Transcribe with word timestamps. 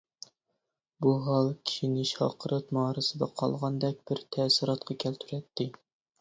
بۇ 1.05 1.11
ھال 1.25 1.49
كىشىنى 1.67 2.05
شارقىراتما 2.11 2.85
ئارىسىدا 2.85 3.29
قالغاندەك 3.43 4.01
بىر 4.13 4.23
تەسىراتقا 4.37 4.99
كەلتۈرەتتى. 5.07 5.71